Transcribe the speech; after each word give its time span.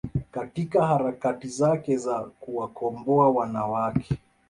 katika 0.31 0.87
harakati 0.87 1.47
zake 1.47 1.97
za 1.97 2.19
kuwakomboa 2.23 3.29
wanawake 3.29 4.17